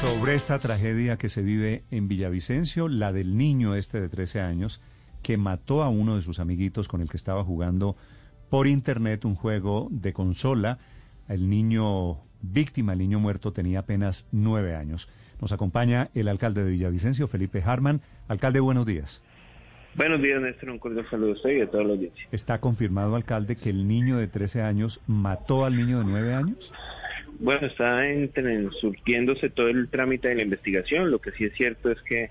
sobre 0.00 0.34
esta 0.34 0.58
tragedia 0.58 1.18
que 1.18 1.28
se 1.28 1.42
vive 1.42 1.84
en 1.90 2.08
Villavicencio, 2.08 2.88
la 2.88 3.12
del 3.12 3.36
niño 3.36 3.74
este 3.74 4.00
de 4.00 4.08
13 4.08 4.40
años 4.40 4.80
que 5.22 5.36
mató 5.36 5.82
a 5.82 5.90
uno 5.90 6.16
de 6.16 6.22
sus 6.22 6.40
amiguitos 6.40 6.88
con 6.88 7.02
el 7.02 7.10
que 7.10 7.18
estaba 7.18 7.44
jugando 7.44 7.96
por 8.48 8.66
internet 8.66 9.26
un 9.26 9.34
juego 9.34 9.88
de 9.90 10.14
consola. 10.14 10.78
El 11.28 11.50
niño 11.50 12.16
víctima, 12.40 12.94
el 12.94 13.00
niño 13.00 13.20
muerto, 13.20 13.52
tenía 13.52 13.80
apenas 13.80 14.26
nueve 14.32 14.74
años. 14.74 15.06
Nos 15.38 15.52
acompaña 15.52 16.08
el 16.14 16.28
alcalde 16.28 16.64
de 16.64 16.70
Villavicencio, 16.70 17.28
Felipe 17.28 17.62
Harman. 17.62 18.00
Alcalde, 18.26 18.60
buenos 18.60 18.86
días. 18.86 19.22
Buenos 19.94 20.22
días, 20.22 20.40
Néstor. 20.40 20.70
Un 20.70 20.78
cordial 20.78 21.06
saludo 21.10 21.30
a 21.30 21.34
usted 21.34 21.50
y 21.50 21.60
a 21.60 21.66
todos 21.66 21.84
los 21.84 21.96
audiencia. 21.96 22.26
¿Está 22.30 22.60
confirmado, 22.60 23.16
alcalde, 23.16 23.56
que 23.56 23.70
el 23.70 23.88
niño 23.88 24.18
de 24.18 24.28
13 24.28 24.62
años 24.62 25.00
mató 25.06 25.64
al 25.64 25.76
niño 25.76 25.98
de 25.98 26.04
nueve 26.04 26.32
años? 26.32 26.72
Bueno, 27.40 27.66
está 27.66 28.06
en, 28.06 28.30
surtiéndose 28.80 29.50
todo 29.50 29.68
el 29.68 29.88
trámite 29.88 30.28
de 30.28 30.36
la 30.36 30.42
investigación. 30.42 31.10
Lo 31.10 31.20
que 31.20 31.32
sí 31.32 31.44
es 31.44 31.54
cierto 31.54 31.90
es 31.90 32.00
que 32.02 32.30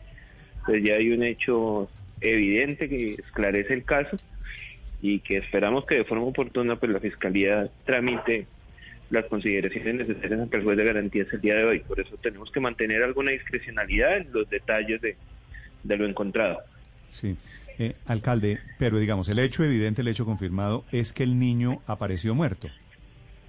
pues, 0.65 0.83
ya 0.83 0.93
hay 0.95 1.11
un 1.11 1.23
hecho 1.23 1.89
evidente 2.21 2.87
que 2.87 3.13
esclarece 3.13 3.73
el 3.73 3.83
caso 3.83 4.17
y 5.01 5.19
que 5.19 5.37
esperamos 5.37 5.85
que 5.85 5.95
de 5.95 6.03
forma 6.03 6.25
oportuna 6.25 6.75
pues 6.75 6.91
la 6.91 6.99
Fiscalía 6.99 7.69
tramite 7.85 8.45
las 9.09 9.25
consideraciones 9.25 10.07
necesarias 10.07 10.39
ante 10.39 10.57
el 10.57 10.63
juez 10.63 10.77
de 10.77 10.83
garantías 10.85 11.27
el 11.33 11.41
día 11.41 11.55
de 11.55 11.65
hoy. 11.65 11.79
Por 11.79 11.99
eso 11.99 12.15
tenemos 12.21 12.51
que 12.51 12.59
mantener 12.59 13.03
alguna 13.03 13.31
discrecionalidad 13.31 14.17
en 14.17 14.31
los 14.31 14.49
detalles 14.49 15.01
de, 15.01 15.15
de 15.83 15.97
lo 15.97 16.05
encontrado. 16.05 16.59
Sí, 17.09 17.35
eh, 17.77 17.95
alcalde, 18.05 18.59
pero 18.77 18.99
digamos, 18.99 19.29
el 19.29 19.39
hecho 19.39 19.63
evidente, 19.63 20.01
el 20.01 20.09
hecho 20.09 20.25
confirmado 20.25 20.83
es 20.91 21.13
que 21.13 21.23
el 21.23 21.39
niño 21.39 21.81
apareció 21.87 22.35
muerto. 22.35 22.67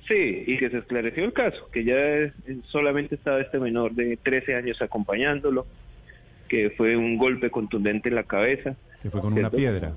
Sí, 0.06 0.44
y 0.46 0.58
que 0.58 0.70
se 0.70 0.78
esclareció 0.78 1.24
el 1.24 1.32
caso, 1.32 1.68
que 1.70 1.84
ya 1.84 2.32
solamente 2.66 3.14
estaba 3.14 3.40
este 3.40 3.58
menor 3.58 3.92
de 3.94 4.16
13 4.16 4.56
años 4.56 4.82
acompañándolo, 4.82 5.66
que 6.48 6.70
fue 6.70 6.96
un 6.96 7.16
golpe 7.16 7.50
contundente 7.50 8.08
en 8.08 8.16
la 8.16 8.24
cabeza. 8.24 8.76
Que 9.02 9.10
fue 9.10 9.20
con 9.20 9.32
una 9.34 9.50
piedra. 9.50 9.96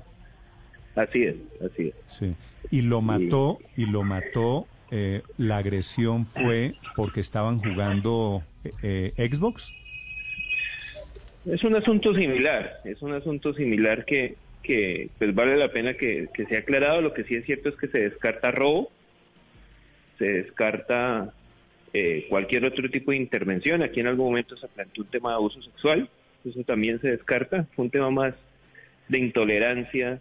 Así 0.94 1.24
es, 1.24 1.36
así 1.64 1.88
es. 1.88 1.94
Sí. 2.06 2.34
Y 2.70 2.82
lo 2.82 3.02
mató, 3.02 3.58
y 3.76 3.86
lo 3.86 4.04
mató, 4.04 4.66
eh, 4.90 5.22
la 5.36 5.58
agresión 5.58 6.26
fue 6.26 6.74
porque 6.94 7.20
estaban 7.20 7.58
jugando 7.58 8.42
eh, 8.82 9.12
Xbox. 9.16 9.74
Es 11.46 11.62
un 11.62 11.74
asunto 11.74 12.14
similar, 12.14 12.80
es 12.84 13.02
un 13.02 13.12
asunto 13.12 13.52
similar 13.52 14.04
que, 14.04 14.36
que 14.62 15.10
pues 15.18 15.34
vale 15.34 15.56
la 15.56 15.70
pena 15.70 15.94
que, 15.94 16.28
que 16.32 16.46
sea 16.46 16.60
aclarado. 16.60 17.02
Lo 17.02 17.12
que 17.12 17.24
sí 17.24 17.34
es 17.34 17.44
cierto 17.44 17.68
es 17.68 17.76
que 17.76 17.88
se 17.88 18.00
descarta 18.00 18.50
robo, 18.50 18.90
se 20.18 20.24
descarta 20.24 21.34
eh, 21.92 22.26
cualquier 22.30 22.64
otro 22.64 22.88
tipo 22.90 23.10
de 23.10 23.18
intervención. 23.18 23.82
Aquí 23.82 24.00
en 24.00 24.06
algún 24.06 24.26
momento 24.26 24.56
se 24.56 24.68
planteó 24.68 25.04
un 25.04 25.10
tema 25.10 25.30
de 25.30 25.36
abuso 25.36 25.60
sexual, 25.62 26.08
eso 26.44 26.62
también 26.64 27.00
se 27.00 27.10
descarta. 27.10 27.66
Fue 27.74 27.84
un 27.84 27.90
tema 27.90 28.10
más 28.10 28.34
de 29.08 29.18
intolerancia 29.18 30.20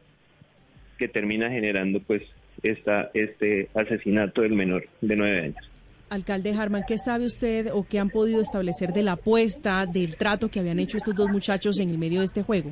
que 0.98 1.08
termina 1.08 1.50
generando 1.50 2.02
pues 2.02 2.22
esta, 2.64 3.12
este 3.14 3.70
asesinato 3.74 4.42
del 4.42 4.54
menor 4.54 4.86
de 5.02 5.16
nueve 5.16 5.40
años. 5.40 5.73
Alcalde 6.14 6.52
Harman, 6.52 6.84
¿qué 6.88 7.00
sabe 7.00 7.26
usted 7.26 7.72
o 7.74 7.88
qué 7.90 7.98
han 7.98 8.12
podido 8.12 8.40
establecer 8.40 8.94
de 8.94 9.02
la 9.02 9.14
apuesta, 9.14 9.88
del 9.92 10.16
trato 10.16 10.48
que 10.48 10.60
habían 10.60 10.78
hecho 10.78 10.98
estos 10.98 11.16
dos 11.16 11.28
muchachos 11.30 11.80
en 11.80 11.90
el 11.90 11.98
medio 11.98 12.20
de 12.20 12.26
este 12.26 12.44
juego? 12.44 12.72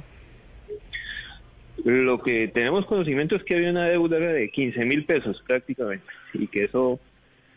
Lo 1.84 2.22
que 2.22 2.48
tenemos 2.50 2.86
conocimiento 2.86 3.36
es 3.36 3.44
que 3.44 3.56
había 3.56 3.72
una 3.72 3.88
deuda 3.88 4.20
de 4.20 4.52
15 4.52 4.86
mil 4.86 5.06
pesos 5.06 5.44
prácticamente 5.48 6.06
y 6.36 6.46
que 6.48 6.66
eso 6.66 7.00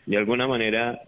de 0.07 0.17
alguna 0.17 0.47
manera 0.47 1.03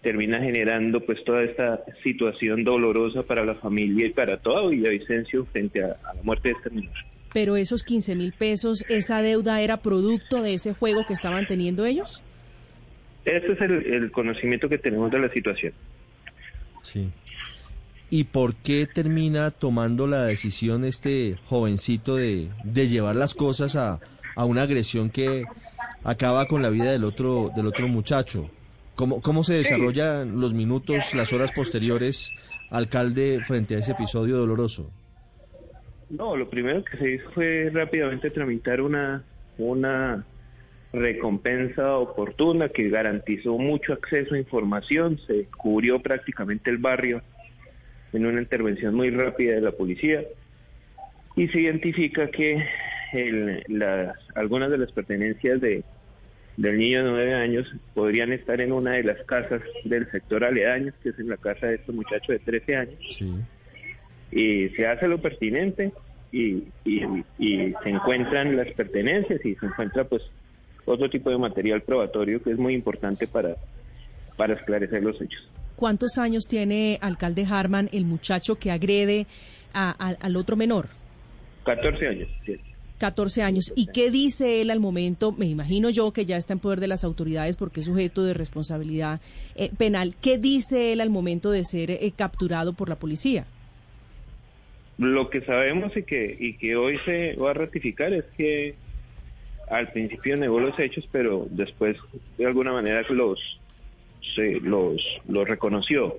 termina 0.00 0.40
generando 0.40 1.00
pues 1.04 1.24
toda 1.24 1.42
esta 1.42 1.82
situación 2.04 2.62
dolorosa 2.62 3.24
para 3.24 3.44
la 3.44 3.56
familia 3.56 4.06
y 4.06 4.10
para 4.10 4.36
todo 4.36 4.68
Villavicencio 4.68 5.44
frente 5.46 5.82
a, 5.82 5.88
la 6.14 6.22
muerte 6.22 6.50
de 6.50 6.54
este 6.54 6.70
niño. 6.70 6.90
Pero 7.34 7.56
esos 7.56 7.82
15 7.82 8.14
mil 8.14 8.32
pesos, 8.32 8.84
¿esa 8.88 9.22
deuda 9.22 9.60
era 9.60 9.78
producto 9.78 10.40
de 10.40 10.54
ese 10.54 10.72
juego 10.72 11.04
que 11.04 11.14
estaban 11.14 11.48
teniendo 11.48 11.84
ellos? 11.84 12.22
Ese 13.36 13.52
es 13.52 13.60
el, 13.60 14.10
conocimiento 14.10 14.68
que 14.68 14.78
tenemos 14.78 15.10
de 15.10 15.18
la 15.18 15.30
situación. 15.30 15.72
Sí. 16.82 17.10
¿Y 18.10 18.24
por 18.24 18.54
qué 18.54 18.86
termina 18.86 19.50
tomando 19.50 20.06
la 20.06 20.24
decisión 20.24 20.84
este 20.84 21.36
jovencito 21.44 22.16
de, 22.16 22.48
de 22.64 22.88
llevar 22.88 23.16
las 23.16 23.34
cosas 23.34 23.76
a, 23.76 24.00
a 24.38 24.44
una 24.44 24.62
agresión 24.62 25.10
que 25.10 25.44
acaba 26.04 26.46
con 26.46 26.62
la 26.62 26.70
vida 26.70 26.92
del 26.92 27.02
otro, 27.02 27.50
del 27.56 27.66
otro 27.66 27.88
muchacho. 27.88 28.48
¿Cómo, 28.94 29.20
cómo 29.20 29.42
se 29.44 29.54
desarrollan 29.54 30.40
los 30.40 30.54
minutos, 30.54 31.14
las 31.14 31.32
horas 31.32 31.52
posteriores, 31.52 32.32
alcalde, 32.70 33.40
frente 33.44 33.76
a 33.76 33.78
ese 33.78 33.92
episodio 33.92 34.36
doloroso? 34.36 34.90
No, 36.10 36.36
lo 36.36 36.48
primero 36.48 36.84
que 36.84 36.96
se 36.98 37.14
hizo 37.14 37.30
fue 37.32 37.70
rápidamente 37.72 38.30
tramitar 38.30 38.80
una, 38.80 39.24
una 39.58 40.24
recompensa 40.92 41.96
oportuna 41.98 42.68
que 42.70 42.88
garantizó 42.88 43.58
mucho 43.58 43.92
acceso 43.92 44.34
a 44.34 44.38
información, 44.38 45.18
se 45.26 45.46
cubrió 45.56 46.00
prácticamente 46.00 46.70
el 46.70 46.78
barrio 46.78 47.22
en 48.12 48.26
una 48.26 48.40
intervención 48.40 48.94
muy 48.94 49.10
rápida 49.10 49.54
de 49.54 49.60
la 49.60 49.72
policía. 49.72 50.22
Y 51.36 51.48
se 51.48 51.60
identifica 51.60 52.28
que 52.28 52.64
las, 53.68 54.16
algunas 54.34 54.70
de 54.70 54.78
las 54.78 54.90
pertenencias 54.92 55.60
de, 55.60 55.84
del 56.56 56.78
niño 56.78 57.04
de 57.04 57.10
nueve 57.10 57.34
años 57.34 57.72
podrían 57.94 58.32
estar 58.32 58.60
en 58.60 58.72
una 58.72 58.92
de 58.92 59.04
las 59.04 59.22
casas 59.24 59.62
del 59.84 60.10
sector 60.10 60.44
aledaño, 60.44 60.92
que 61.02 61.10
es 61.10 61.18
en 61.18 61.28
la 61.28 61.36
casa 61.36 61.68
de 61.68 61.76
este 61.76 61.92
muchacho 61.92 62.32
de 62.32 62.40
13 62.40 62.76
años. 62.76 63.22
Y 64.32 64.68
se 64.70 64.86
hace 64.86 65.06
lo 65.06 65.18
pertinente 65.20 65.92
y, 66.32 66.64
y, 66.84 67.00
se 67.38 67.88
encuentran 67.88 68.56
las 68.56 68.68
pertenencias 68.72 69.44
y 69.44 69.54
se 69.54 69.66
encuentra 69.66 70.04
pues 70.04 70.22
otro 70.88 71.08
tipo 71.10 71.30
de 71.30 71.38
material 71.38 71.82
probatorio 71.82 72.42
que 72.42 72.50
es 72.50 72.58
muy 72.58 72.74
importante 72.74 73.26
para, 73.26 73.56
para 74.36 74.54
esclarecer 74.54 75.02
los 75.02 75.20
hechos. 75.20 75.48
¿Cuántos 75.76 76.18
años 76.18 76.44
tiene 76.48 76.98
alcalde 77.00 77.46
Harman 77.48 77.88
el 77.92 78.04
muchacho 78.04 78.56
que 78.56 78.70
agrede 78.70 79.26
al 79.72 80.36
otro 80.36 80.56
menor? 80.56 80.88
14 81.64 82.08
años. 82.08 82.28
Sí. 82.44 82.56
14 82.98 83.42
años. 83.42 83.72
¿Y 83.76 83.86
qué 83.86 84.10
dice 84.10 84.60
él 84.60 84.70
al 84.70 84.80
momento? 84.80 85.32
Me 85.32 85.46
imagino 85.46 85.88
yo 85.90 86.12
que 86.12 86.24
ya 86.24 86.36
está 86.36 86.52
en 86.52 86.58
poder 86.58 86.80
de 86.80 86.88
las 86.88 87.04
autoridades 87.04 87.56
porque 87.56 87.80
es 87.80 87.86
sujeto 87.86 88.24
de 88.24 88.34
responsabilidad 88.34 89.20
eh, 89.54 89.70
penal. 89.78 90.14
¿Qué 90.20 90.36
dice 90.36 90.92
él 90.92 91.00
al 91.00 91.10
momento 91.10 91.50
de 91.50 91.64
ser 91.64 91.90
eh, 91.90 92.12
capturado 92.16 92.72
por 92.72 92.88
la 92.88 92.96
policía? 92.96 93.46
Lo 94.98 95.30
que 95.30 95.42
sabemos 95.42 95.96
y 95.96 96.02
que, 96.02 96.36
y 96.38 96.54
que 96.54 96.74
hoy 96.74 96.98
se 97.04 97.36
va 97.36 97.52
a 97.52 97.54
ratificar 97.54 98.12
es 98.12 98.24
que 98.36 98.74
al 99.70 99.90
principio 99.92 100.36
negó 100.36 100.60
los 100.60 100.78
hechos, 100.78 101.08
pero 101.10 101.46
después 101.50 101.96
de 102.36 102.46
alguna 102.46 102.72
manera 102.72 103.02
los, 103.10 103.38
se, 104.34 104.60
los, 104.60 105.02
los 105.28 105.48
reconoció 105.48 106.18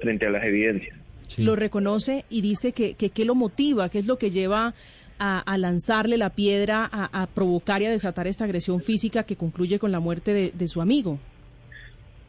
frente 0.00 0.26
a 0.26 0.30
las 0.30 0.44
evidencias. 0.44 0.96
Lo 1.38 1.56
reconoce 1.56 2.24
y 2.28 2.42
dice 2.42 2.72
que, 2.72 2.94
que 2.94 3.10
qué 3.10 3.24
lo 3.24 3.34
motiva, 3.34 3.88
qué 3.88 3.98
es 3.98 4.06
lo 4.06 4.18
que 4.18 4.30
lleva 4.30 4.74
a, 5.18 5.56
lanzarle 5.56 6.16
la 6.16 6.30
piedra, 6.30 6.88
a, 6.90 7.26
provocar 7.28 7.80
y 7.80 7.86
a 7.86 7.90
desatar 7.90 8.26
esta 8.26 8.44
agresión 8.44 8.80
física 8.80 9.22
que 9.22 9.36
concluye 9.36 9.78
con 9.78 9.92
la 9.92 10.00
muerte 10.00 10.52
de, 10.52 10.68
su 10.68 10.80
amigo? 10.80 11.20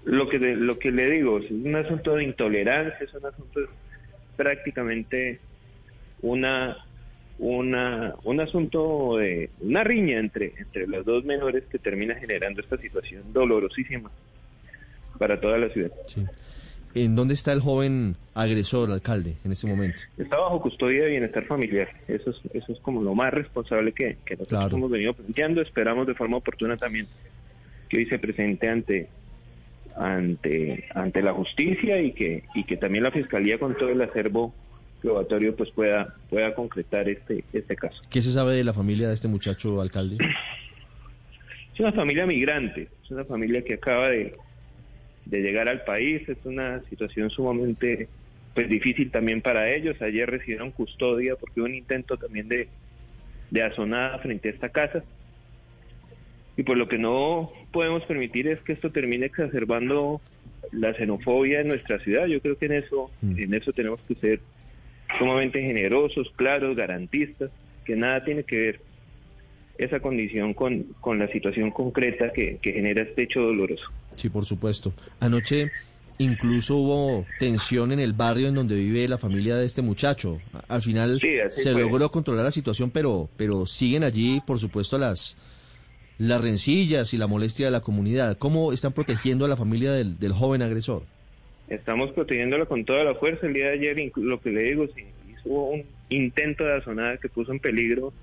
Lo 0.05 0.29
que, 0.29 0.37
lo 0.37 0.77
que 0.77 0.91
le 0.91 1.09
digo, 1.09 1.39
es 1.39 1.49
un 1.49 1.75
asunto 1.75 2.15
de 2.15 2.25
intolerancia, 2.25 2.97
es 3.03 3.13
un 3.13 3.25
asunto 3.25 3.61
prácticamente 4.35 5.39
una 6.21 6.77
una 7.43 8.15
un 8.23 8.39
asunto 8.39 9.17
de 9.17 9.49
una 9.59 9.83
riña 9.83 10.17
entre 10.17 10.53
entre 10.57 10.87
los 10.87 11.05
dos 11.05 11.25
menores 11.25 11.65
que 11.69 11.77
termina 11.77 12.15
generando 12.15 12.61
esta 12.61 12.77
situación 12.77 13.21
dolorosísima 13.33 14.09
para 15.19 15.39
toda 15.39 15.57
la 15.57 15.69
ciudad. 15.69 15.91
¿En 16.95 17.15
dónde 17.15 17.33
está 17.33 17.51
el 17.53 17.59
joven 17.59 18.15
agresor, 18.35 18.91
alcalde, 18.91 19.35
en 19.43 19.51
este 19.51 19.67
momento? 19.67 19.97
Está 20.17 20.37
bajo 20.37 20.61
custodia 20.61 21.03
de 21.03 21.09
bienestar 21.09 21.43
familiar. 21.45 21.89
Eso 22.07 22.29
es, 22.29 22.39
eso 22.53 22.71
es 22.71 22.79
como 22.79 23.01
lo 23.01 23.15
más 23.15 23.33
responsable 23.33 23.91
que, 23.93 24.17
nosotros 24.37 24.73
hemos 24.73 24.91
venido 24.91 25.13
planteando. 25.13 25.61
Esperamos 25.61 26.07
de 26.07 26.13
forma 26.13 26.37
oportuna 26.37 26.77
también 26.77 27.07
que 27.89 27.97
hoy 27.97 28.05
se 28.05 28.19
presente 28.19 28.69
ante 28.69 29.09
ante 29.95 30.85
ante 30.95 31.21
la 31.21 31.33
justicia 31.33 32.01
y 32.01 32.13
que 32.13 32.43
y 32.55 32.63
que 32.63 32.77
también 32.77 33.03
la 33.03 33.11
fiscalía 33.11 33.59
con 33.59 33.75
todo 33.75 33.89
el 33.89 34.01
acervo 34.01 34.53
probatorio 35.03 35.55
pues 35.55 35.69
pueda 35.71 36.15
pueda 36.29 36.55
concretar 36.55 37.07
este 37.09 37.43
este 37.53 37.75
caso. 37.75 38.01
¿Qué 38.09 38.21
se 38.21 38.31
sabe 38.31 38.55
de 38.55 38.63
la 38.63 38.73
familia 38.73 39.09
de 39.09 39.13
este 39.13 39.27
muchacho 39.27 39.79
alcalde? 39.81 40.17
Es 41.73 41.79
una 41.79 41.91
familia 41.91 42.25
migrante, 42.25 42.87
es 43.03 43.11
una 43.11 43.25
familia 43.25 43.61
que 43.63 43.75
acaba 43.75 44.09
de 44.09 44.35
de 45.25 45.41
llegar 45.41 45.67
al 45.69 45.83
país. 45.83 46.27
Es 46.27 46.37
una 46.45 46.81
situación 46.89 47.29
sumamente 47.29 48.07
pues 48.53 48.69
difícil 48.69 49.11
también 49.11 49.41
para 49.41 49.69
ellos. 49.73 50.01
Ayer 50.01 50.29
recibieron 50.29 50.71
custodia 50.71 51.35
porque 51.35 51.59
hubo 51.59 51.67
un 51.67 51.75
intento 51.75 52.17
también 52.17 52.47
de, 52.47 52.67
de 53.51 53.61
azonada 53.63 54.19
frente 54.19 54.49
a 54.49 54.51
esta 54.51 54.69
casa. 54.69 55.03
Y 56.55 56.63
pues 56.63 56.77
lo 56.77 56.87
que 56.87 56.99
no 56.99 57.51
podemos 57.71 58.03
permitir 58.03 58.47
es 58.47 58.59
que 58.61 58.73
esto 58.73 58.91
termine 58.91 59.25
exacerbando 59.25 60.21
la 60.71 60.93
xenofobia 60.93 61.61
en 61.61 61.67
nuestra 61.69 61.97
ciudad. 61.99 62.27
Yo 62.27 62.39
creo 62.41 62.57
que 62.57 62.67
en 62.67 62.73
eso, 62.73 63.09
Mm. 63.21 63.39
en 63.39 63.53
eso 63.55 63.73
tenemos 63.73 63.99
que 64.07 64.15
ser 64.15 64.39
sumamente 65.19 65.61
generosos, 65.61 66.31
claros, 66.35 66.75
garantistas, 66.75 67.51
que 67.85 67.95
nada 67.95 68.23
tiene 68.23 68.43
que 68.43 68.57
ver 68.57 68.81
esa 69.77 69.99
condición 69.99 70.53
con, 70.53 70.83
con 71.01 71.17
la 71.19 71.27
situación 71.29 71.71
concreta 71.71 72.31
que, 72.31 72.57
que 72.61 72.73
genera 72.73 73.01
este 73.03 73.23
hecho 73.23 73.41
doloroso. 73.41 73.85
Sí, 74.15 74.29
por 74.29 74.45
supuesto. 74.45 74.93
Anoche 75.19 75.71
incluso 76.19 76.77
hubo 76.77 77.25
tensión 77.39 77.91
en 77.91 77.99
el 77.99 78.13
barrio 78.13 78.47
en 78.47 78.53
donde 78.55 78.75
vive 78.75 79.07
la 79.07 79.17
familia 79.17 79.55
de 79.57 79.65
este 79.65 79.81
muchacho. 79.81 80.39
Al 80.67 80.83
final 80.83 81.19
Sí, 81.21 81.29
se 81.49 81.71
fue. 81.73 81.81
logró 81.81 82.09
controlar 82.11 82.45
la 82.45 82.51
situación, 82.51 82.91
pero, 82.91 83.29
pero 83.35 83.65
siguen 83.65 84.03
allí, 84.03 84.39
por 84.45 84.59
supuesto, 84.59 84.99
las, 84.99 85.35
las 86.19 86.39
rencillas 86.39 87.13
y 87.15 87.17
la 87.17 87.25
molestia 87.25 87.65
de 87.65 87.71
la 87.71 87.81
comunidad. 87.81 88.37
¿Cómo 88.37 88.71
están 88.73 88.93
protegiendo 88.93 89.43
a 89.45 89.47
la 89.47 89.57
familia 89.57 89.91
del, 89.91 90.19
del 90.19 90.33
joven 90.33 90.61
agresor? 90.61 91.03
Estamos 91.69 92.11
protegiéndola 92.11 92.65
con 92.65 92.85
toda 92.85 93.03
la 93.03 93.15
fuerza. 93.15 93.47
El 93.47 93.53
día 93.53 93.67
de 93.67 93.73
ayer, 93.73 94.11
lo 94.15 94.39
que 94.41 94.51
le 94.51 94.63
digo, 94.63 94.87
se 94.87 95.01
hizo 95.31 95.49
un 95.49 95.83
intento 96.09 96.63
de 96.65 96.75
azonada 96.75 97.17
que 97.17 97.29
puso 97.29 97.51
en 97.51 97.59
peligro 97.59 98.13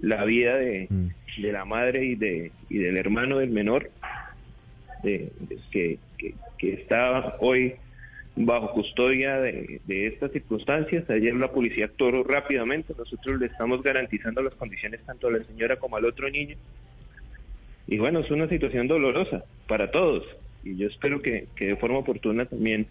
la 0.00 0.24
vida 0.24 0.56
de, 0.56 0.86
Mm. 0.90 1.08
de 1.42 1.52
la 1.52 1.64
madre 1.64 2.04
y 2.04 2.14
de 2.16 2.50
y 2.70 2.78
del 2.78 2.96
hermano 2.96 3.38
del 3.38 3.50
menor, 3.50 3.90
de, 5.02 5.30
de- 5.40 5.58
que, 5.70 5.98
que, 6.18 6.34
que 6.58 6.72
está 6.74 7.36
hoy 7.40 7.74
bajo 8.36 8.72
custodia 8.72 9.38
de, 9.40 9.80
de 9.86 10.06
estas 10.06 10.32
circunstancias. 10.32 11.08
Ayer 11.10 11.34
la 11.34 11.52
policía 11.52 11.84
actuó 11.86 12.10
rápidamente. 12.24 12.94
Nosotros 12.96 13.38
le 13.38 13.46
estamos 13.46 13.82
garantizando 13.82 14.42
las 14.42 14.54
condiciones 14.54 15.00
tanto 15.04 15.28
a 15.28 15.32
la 15.32 15.44
señora 15.44 15.76
como 15.76 15.96
al 15.98 16.06
otro 16.06 16.30
niño. 16.30 16.56
Y 17.86 17.98
bueno, 17.98 18.20
es 18.20 18.30
una 18.30 18.48
situación 18.48 18.88
dolorosa 18.88 19.44
para 19.68 19.90
todos. 19.90 20.24
Y 20.64 20.76
yo 20.76 20.88
espero 20.88 21.22
que, 21.22 21.48
que 21.56 21.66
de 21.66 21.76
forma 21.76 21.98
oportuna 21.98 22.44
también 22.46 22.86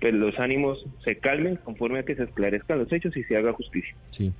pues 0.00 0.14
los 0.14 0.38
ánimos 0.38 0.86
se 1.04 1.16
calmen 1.16 1.56
conforme 1.56 1.98
a 1.98 2.02
que 2.04 2.14
se 2.14 2.22
esclarezcan 2.22 2.78
los 2.78 2.92
hechos 2.92 3.16
y 3.16 3.24
se 3.24 3.36
haga 3.36 3.52
justicia. 3.52 3.94
Sí. 4.10 4.32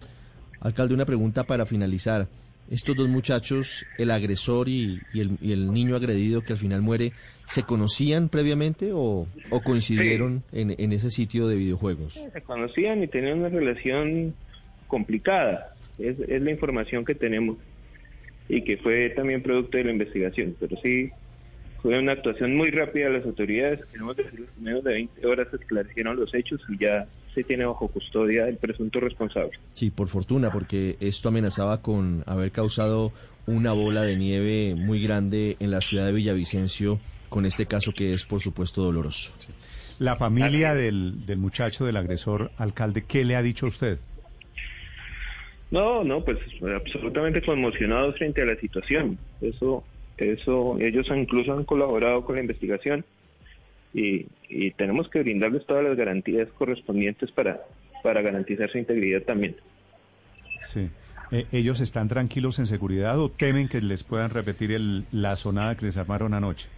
Alcalde, 0.61 0.95
una 0.95 1.05
pregunta 1.05 1.45
para 1.45 1.67
finalizar. 1.67 2.29
Estos 2.71 2.95
dos 2.97 3.09
muchachos, 3.09 3.87
el 3.97 4.11
agresor 4.11 4.69
y, 4.69 5.01
y 5.15 5.21
el, 5.21 5.39
y 5.41 5.53
el 5.53 5.73
niño 5.73 5.97
agredido 5.97 6.43
que 6.43 6.53
al 6.53 6.59
final 6.59 6.83
muere, 6.83 7.13
¿se 7.47 7.63
conocían 7.63 8.29
previamente 8.29 8.91
o, 8.93 9.27
o 9.51 9.61
coincidieron 9.63 10.43
en, 10.53 10.75
en 10.79 10.93
ese 10.93 11.11
sitio 11.11 11.49
de 11.49 11.57
videojuegos? 11.57 12.15
Se 12.15 12.43
conocían 12.43 13.03
y 13.03 13.09
tenían 13.09 13.39
una 13.39 13.49
relación 13.49 14.35
complicada. 14.87 15.75
Es, 15.99 16.21
es 16.21 16.43
la 16.43 16.51
información 16.51 17.07
que 17.07 17.15
tenemos 17.15 17.57
y 18.51 18.63
que 18.63 18.77
fue 18.77 19.11
también 19.11 19.43
producto 19.43 19.79
de 19.79 19.85
la 19.85 19.93
investigación. 19.93 20.55
Pero 20.61 20.77
sí, 20.83 21.11
fue 21.83 21.99
una 21.99 22.13
actuación 22.13 22.57
muy 22.57 22.71
rápida 22.71 23.07
de 23.07 23.19
las 23.19 23.27
autoridades. 23.27 23.85
Queremos 23.87 24.17
decir 24.17 24.33
que 24.33 24.59
en 24.59 24.65
menos 24.65 24.85
de 24.85 24.93
20 24.93 25.27
horas 25.27 25.49
se 25.51 25.57
esclarecieron 25.57 26.17
los 26.17 26.35
hechos 26.35 26.61
y 26.69 26.79
ya 26.79 27.07
se 27.35 27.45
tiene 27.45 27.65
bajo 27.65 27.89
custodia 27.89 28.49
el 28.49 28.57
presunto 28.57 29.01
responsable. 29.01 29.53
Sí, 29.75 29.91
por 29.91 30.09
fortuna, 30.09 30.51
porque 30.51 30.97
esto 31.01 31.29
amenazaba 31.29 31.81
con 31.83 32.25
haber 32.27 32.51
causado 32.51 33.13
una 33.47 33.73
bola 33.73 34.03
de 34.03 34.17
nieve 34.17 34.75
muy 34.75 35.03
grande 35.03 35.57
en 35.61 35.71
la 35.71 35.81
ciudad 35.81 36.07
de 36.07 36.13
Villavicencio, 36.13 36.99
con 37.29 37.47
este 37.47 37.67
caso 37.67 37.93
que 37.93 38.13
es, 38.13 38.27
por 38.27 38.41
supuesto, 38.41 38.83
doloroso. 38.83 39.33
La 39.99 40.17
familia 40.17 40.75
del, 40.75 41.27
del 41.27 41.39
muchacho, 41.39 41.87
del 41.87 41.97
agresor, 41.97 42.51
alcalde, 42.57 43.05
¿qué 43.07 43.25
le 43.25 43.37
ha 43.37 43.43
dicho 43.43 43.67
a 43.67 43.69
usted? 43.69 43.99
No, 45.71 46.03
no, 46.03 46.25
pues 46.25 46.39
absolutamente 46.75 47.43
conmocionados 47.43 48.17
frente 48.17 48.43
a 48.43 48.47
la 48.47 48.57
situación. 48.57 49.19
Eso, 49.41 49.85
eso, 50.19 50.77
ellos 50.81 51.07
incluso 51.15 51.53
han 51.53 51.65
colaborado 51.65 52.25
con 52.25 52.37
la 52.37 52.43
investigación 52.43 53.05
y, 53.95 54.27
y 54.49 54.71
tenemos 54.73 55.09
que 55.09 55.23
brindarles 55.23 55.65
todas 55.67 55.85
las 55.85 55.97
garantías 55.97 56.49
correspondientes 56.59 57.31
para, 57.31 57.63
para 58.03 58.23
garantizar 58.23 58.71
su 58.71 58.79
integridad 58.79 59.23
también. 59.23 59.57
Sí. 60.61 60.89
Eh, 61.31 61.47
¿Ellos 61.53 61.81
están 61.81 62.09
tranquilos 62.09 62.59
en 62.59 62.67
seguridad 62.67 63.19
o 63.19 63.31
temen 63.31 63.69
que 63.69 63.81
les 63.81 64.03
puedan 64.03 64.31
repetir 64.31 64.73
el, 64.73 65.05
la 65.13 65.37
sonada 65.37 65.77
que 65.77 65.87
les 65.87 65.97
armaron 65.97 66.35
anoche? 66.35 66.69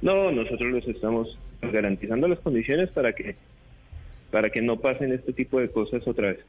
No, 0.00 0.30
nosotros 0.30 0.72
les 0.72 0.88
estamos 0.88 1.38
garantizando 1.60 2.28
las 2.28 2.38
condiciones 2.38 2.88
para 2.90 3.12
que 3.12 3.36
para 4.30 4.50
que 4.50 4.60
no 4.60 4.78
pasen 4.78 5.12
este 5.12 5.32
tipo 5.32 5.58
de 5.58 5.70
cosas 5.70 6.06
otra 6.06 6.28
vez. 6.32 6.40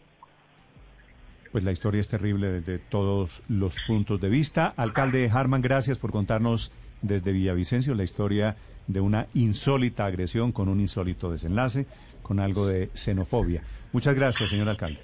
Pues 1.51 1.63
la 1.63 1.71
historia 1.71 1.99
es 1.99 2.07
terrible 2.07 2.51
desde 2.51 2.77
todos 2.77 3.41
los 3.49 3.77
puntos 3.87 4.21
de 4.21 4.29
vista. 4.29 4.73
Alcalde 4.77 5.29
Harman, 5.33 5.61
gracias 5.61 5.97
por 5.97 6.11
contarnos 6.11 6.71
desde 7.01 7.31
Villavicencio 7.31 7.95
la 7.95 8.03
historia 8.03 8.55
de 8.85 8.99
una 8.99 9.27
insólita 9.33 10.05
agresión 10.05 10.51
con 10.51 10.69
un 10.69 10.79
insólito 10.79 11.31
desenlace, 11.31 11.87
con 12.21 12.39
algo 12.39 12.67
de 12.67 12.89
xenofobia. 12.93 13.63
Muchas 13.93 14.15
gracias, 14.15 14.49
señor 14.49 14.69
alcalde. 14.69 14.99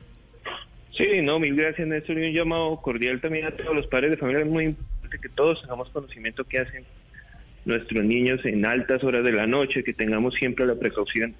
Sí, 0.96 1.22
no, 1.24 1.40
mil 1.40 1.56
gracias, 1.56 1.88
Néstor, 1.88 2.20
y 2.20 2.28
un 2.28 2.34
llamado 2.34 2.78
cordial 2.78 3.20
también 3.20 3.46
a 3.46 3.52
todos 3.52 3.76
los 3.76 3.88
padres 3.88 4.12
de 4.12 4.18
familia. 4.18 4.44
Es 4.44 4.50
muy 4.50 4.66
importante 4.66 5.20
que 5.20 5.30
todos 5.30 5.62
tengamos 5.62 5.90
conocimiento 5.90 6.44
que 6.44 6.60
hacen 6.60 6.86
nuestros 7.66 8.06
niños 8.06 8.46
en 8.46 8.66
altas 8.66 9.04
horas 9.04 9.24
de 9.24 9.32
la 9.32 9.48
noche, 9.48 9.84
que 9.84 9.94
tengamos 9.94 10.36
siempre 10.36 10.66
la 10.66 10.76
precaución 10.76 11.36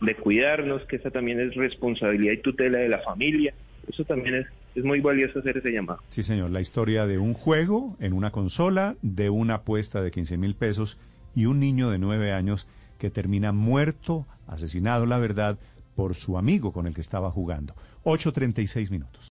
de 0.00 0.14
cuidarnos, 0.14 0.84
que 0.86 0.96
esa 0.96 1.10
también 1.10 1.40
es 1.40 1.54
responsabilidad 1.54 2.32
y 2.32 2.38
tutela 2.38 2.78
de 2.78 2.88
la 2.88 2.98
familia. 2.98 3.54
Eso 3.90 4.04
también 4.04 4.36
es, 4.36 4.46
es 4.76 4.84
muy 4.84 5.00
valioso 5.00 5.40
hacer 5.40 5.58
ese 5.58 5.70
llamado. 5.70 6.00
Sí, 6.10 6.22
señor, 6.22 6.50
la 6.50 6.60
historia 6.60 7.06
de 7.06 7.18
un 7.18 7.34
juego 7.34 7.96
en 7.98 8.12
una 8.12 8.30
consola, 8.30 8.96
de 9.02 9.30
una 9.30 9.56
apuesta 9.56 10.00
de 10.00 10.10
15 10.10 10.36
mil 10.36 10.54
pesos 10.54 10.96
y 11.34 11.46
un 11.46 11.58
niño 11.58 11.90
de 11.90 11.98
nueve 11.98 12.32
años 12.32 12.68
que 12.98 13.10
termina 13.10 13.50
muerto, 13.50 14.26
asesinado, 14.46 15.06
la 15.06 15.18
verdad, 15.18 15.58
por 15.96 16.14
su 16.14 16.38
amigo 16.38 16.72
con 16.72 16.86
el 16.86 16.94
que 16.94 17.00
estaba 17.00 17.30
jugando. 17.30 17.74
8.36 18.04 18.90
minutos. 18.90 19.28